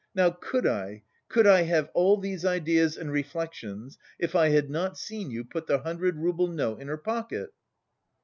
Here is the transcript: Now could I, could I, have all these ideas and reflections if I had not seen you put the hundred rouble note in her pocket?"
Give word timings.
Now 0.15 0.31
could 0.31 0.65
I, 0.65 1.03
could 1.29 1.45
I, 1.45 1.61
have 1.61 1.91
all 1.93 2.17
these 2.17 2.43
ideas 2.43 2.97
and 2.97 3.11
reflections 3.11 3.99
if 4.17 4.33
I 4.35 4.49
had 4.49 4.67
not 4.67 4.97
seen 4.97 5.29
you 5.29 5.43
put 5.43 5.67
the 5.67 5.81
hundred 5.83 6.15
rouble 6.17 6.47
note 6.47 6.81
in 6.81 6.87
her 6.87 6.97
pocket?" 6.97 7.51